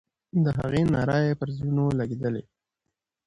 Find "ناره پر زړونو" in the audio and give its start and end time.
0.93-1.85